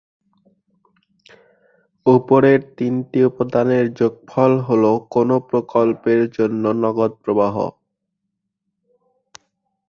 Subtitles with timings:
[2.05, 4.83] উপরের তিনটি উপাদানের যোগফল হ'ল
[5.09, 7.55] কোনও প্রকল্পের জন্য নগদ প্রবাহ।